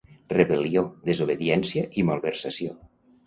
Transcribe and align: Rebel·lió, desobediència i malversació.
Rebel·lió, 0.35 0.83
desobediència 1.09 1.85
i 2.03 2.07
malversació. 2.09 2.73